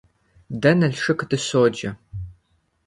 Дэ 0.61 0.71
Налшык 0.79 1.19
дыщоджэ. 1.29 1.89